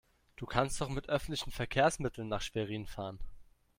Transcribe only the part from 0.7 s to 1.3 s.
doch mit